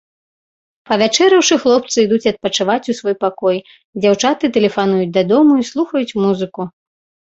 [0.91, 3.57] Павячэраўшы, хлопцы ідуць адпачываць у свой пакой,
[4.01, 6.61] дзяўчаты тэлефануюць дадому і слухаюць музыку.